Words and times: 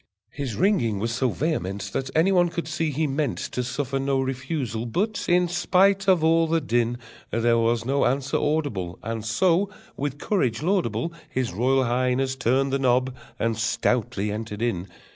His 0.31 0.55
ringing 0.55 0.97
was 0.97 1.11
so 1.11 1.29
vehement 1.29 1.91
That 1.93 2.09
any 2.15 2.31
one 2.31 2.49
could 2.49 2.67
see 2.67 2.89
he 2.89 3.05
meant 3.05 3.37
To 3.37 3.63
suffer 3.63 3.99
no 3.99 4.19
refusal, 4.19 4.87
but, 4.87 5.23
in 5.29 5.47
spite 5.47 6.07
of 6.07 6.23
all 6.23 6.47
the 6.47 6.59
din, 6.59 6.97
There 7.29 7.59
was 7.59 7.85
no 7.85 8.05
answer 8.05 8.37
audible, 8.37 8.97
And 9.03 9.23
so, 9.23 9.69
with 9.95 10.17
courage 10.17 10.63
laudable, 10.63 11.13
His 11.29 11.53
Royal 11.53 11.83
Highness 11.83 12.35
turned 12.35 12.73
the 12.73 12.79
knob, 12.79 13.13
and 13.37 13.55
stoutly 13.55 14.31
entered 14.31 14.63
in. 14.63 14.87